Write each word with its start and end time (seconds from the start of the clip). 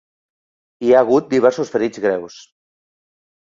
Hi 0.87 0.95
ha 0.95 1.03
hagut 1.05 1.29
diversos 1.35 1.75
ferits 1.77 2.05
greus. 2.09 2.41